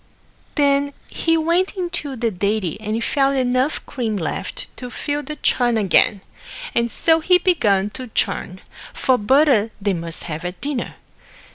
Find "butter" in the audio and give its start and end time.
9.19-9.69